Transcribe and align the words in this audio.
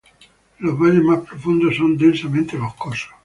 Los 0.57 0.79
valles 0.79 1.03
más 1.03 1.19
profundos 1.19 1.75
son 1.75 1.95
densamente 1.95 2.57
boscosos. 2.57 3.11